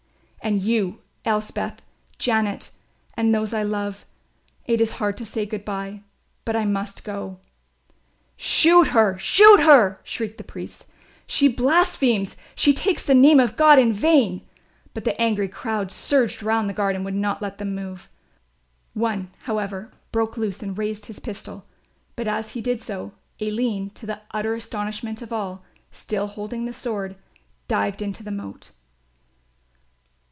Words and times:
"And 0.43 0.63
you, 0.63 1.01
Elspeth, 1.23 1.83
Janet 2.17 2.71
and 3.15 3.31
those 3.33 3.53
I 3.53 3.61
love; 3.61 4.07
it 4.65 4.81
is 4.81 4.93
hard 4.93 5.15
to 5.17 5.25
say 5.25 5.45
good 5.45 5.63
bye, 5.63 6.01
but 6.45 6.55
I 6.55 6.65
must 6.65 7.03
go." 7.03 7.37
"Shoot 8.37 8.87
her, 8.87 9.19
shoot 9.19 9.59
her!" 9.59 10.01
shrieked 10.03 10.39
the 10.39 10.43
priests, 10.43 10.87
"she 11.27 11.47
blasphemes, 11.47 12.37
she 12.55 12.73
takes 12.73 13.03
the 13.03 13.13
name 13.13 13.39
of 13.39 13.55
God 13.55 13.77
in 13.77 13.93
vain." 13.93 14.41
But 14.95 15.03
the 15.03 15.21
angry 15.21 15.47
crowd 15.47 15.91
surged 15.91 16.41
round 16.41 16.67
the 16.67 16.73
guard 16.73 16.95
and 16.95 17.05
would 17.05 17.13
not 17.13 17.43
let 17.43 17.59
them 17.59 17.75
move. 17.75 18.09
One, 18.95 19.29
however, 19.43 19.91
broke 20.11 20.37
loose 20.37 20.63
and 20.63 20.75
raised 20.75 21.05
his 21.05 21.19
pistol; 21.19 21.65
but 22.15 22.27
as 22.27 22.49
he 22.53 22.61
did 22.61 22.81
so, 22.81 23.13
Aline, 23.39 23.91
to 23.91 24.07
the 24.07 24.21
utter 24.31 24.55
astonishment 24.55 25.21
of 25.21 25.31
all, 25.31 25.63
still 25.91 26.25
holding 26.25 26.65
the 26.65 26.73
sword, 26.73 27.15
dived 27.67 28.01
into 28.01 28.23
the 28.23 28.31
moat. 28.31 28.71